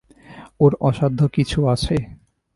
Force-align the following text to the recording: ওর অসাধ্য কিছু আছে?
ওর 0.59 0.71
অসাধ্য 0.81 1.19
কিছু 1.35 1.59
আছে? 1.65 1.95